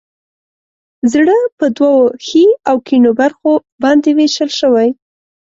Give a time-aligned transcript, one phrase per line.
[1.11, 1.93] زړه په دوو
[2.25, 3.51] ښي او کیڼو برخو
[3.83, 4.89] باندې ویش شوی.